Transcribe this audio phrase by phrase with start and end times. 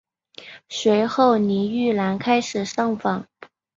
[0.67, 3.27] 随后倪玉兰开始上访。